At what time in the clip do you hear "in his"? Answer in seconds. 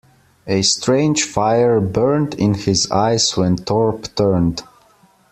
2.33-2.89